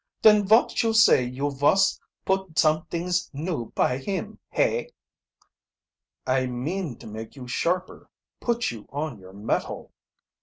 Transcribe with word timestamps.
"Den 0.23 0.43
vot 0.47 0.81
you 0.81 0.93
say 0.93 1.23
you 1.23 1.51
vos 1.51 1.99
put 2.25 2.57
somedings 2.57 3.29
new 3.33 3.69
py 3.73 3.99
him, 3.99 4.39
hey?" 4.49 4.89
"I 6.25 6.47
mean 6.47 6.95
to 6.97 7.05
make 7.05 7.35
you 7.35 7.47
sharper 7.47 8.09
put 8.39 8.71
you 8.71 8.87
on 8.89 9.19
your 9.19 9.31
mettle." 9.33 9.91